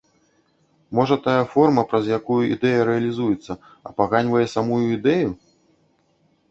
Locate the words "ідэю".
4.97-5.29